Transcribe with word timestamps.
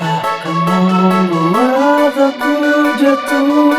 Takkan 0.00 0.56
membuat 0.66 2.16
aku 2.18 2.54
jatuh. 2.98 3.69